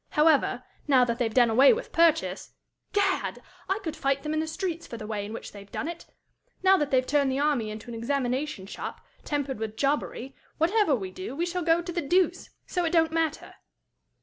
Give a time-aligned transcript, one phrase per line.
[0.09, 2.53] However, now that they've done away with purchase
[2.91, 3.39] Gad!
[3.69, 6.07] I could fight them in the streets for the way in which they've done it!
[6.63, 11.11] now that they've turned the army into an examination shop, tempered with jobbery, whatever we
[11.11, 12.49] do, we shall go to the deuce.
[12.65, 13.53] So it don't matter."